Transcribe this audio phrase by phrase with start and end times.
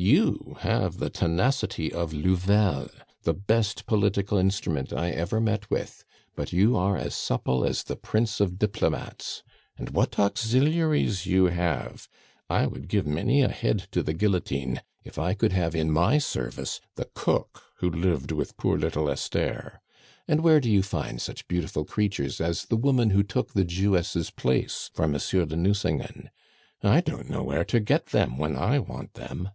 [0.00, 2.88] You have the tenacity of Louvel,
[3.24, 6.04] the best political instrument I ever met with;
[6.36, 9.42] but you are as supple as the prince of diplomates.
[9.76, 12.06] And what auxiliaries you have!
[12.48, 16.18] I would give many a head to the guillotine if I could have in my
[16.18, 19.80] service the cook who lived with poor little Esther.
[20.28, 24.30] And where do you find such beautiful creatures as the woman who took the Jewess'
[24.30, 26.30] place for Monsieur de Nucingen?
[26.84, 29.48] I don't know where to get them when I want them."